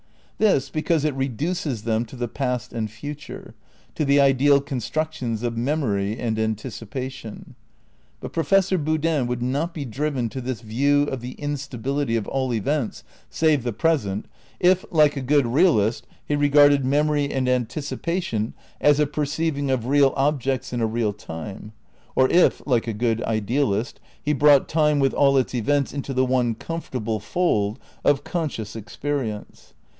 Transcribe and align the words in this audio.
This 0.39 0.71
because 0.71 1.05
it 1.05 1.13
reduces 1.13 1.83
them 1.83 2.03
to 2.05 2.15
the 2.15 2.27
past 2.27 2.73
and 2.73 2.89
future, 2.89 3.53
to 3.93 4.03
the 4.03 4.19
ideal 4.19 4.59
constructions 4.59 5.43
of 5.43 5.55
memory 5.55 6.17
and 6.19 6.39
anticipation. 6.39 7.53
But 8.19 8.33
Professor 8.33 8.79
Boodin 8.79 9.27
would 9.27 9.43
not 9.43 9.75
be 9.75 9.85
driven 9.85 10.27
to 10.29 10.41
this 10.41 10.61
view 10.61 11.03
of 11.03 11.21
the 11.21 11.33
instability 11.33 12.15
of 12.15 12.27
all 12.27 12.51
events 12.55 13.03
save 13.29 13.61
the 13.61 13.73
present, 13.73 14.25
if, 14.59 14.83
like 14.89 15.15
a 15.15 15.21
good 15.21 15.45
realist, 15.45 16.07
he 16.27 16.35
regarded 16.35 16.83
memory 16.83 17.31
and 17.31 17.47
anticipation 17.47 18.55
as 18.81 18.99
a 18.99 19.05
perceiving 19.05 19.69
of 19.69 19.85
real 19.85 20.11
objects 20.17 20.73
in 20.73 20.81
a 20.81 20.87
real 20.87 21.13
time, 21.13 21.73
or 22.15 22.27
if, 22.31 22.63
like 22.65 22.87
a 22.87 22.93
good 22.93 23.21
idealist, 23.25 23.99
he 24.19 24.33
brought 24.33 24.67
time 24.67 24.97
with 24.99 25.13
aU 25.13 25.37
its 25.37 25.53
events 25.53 25.93
into 25.93 26.15
the 26.15 26.25
one 26.25 26.55
comfortable 26.55 27.19
fold 27.19 27.77
of 28.03 28.23
conscious 28.23 28.75
experience. 28.75 29.75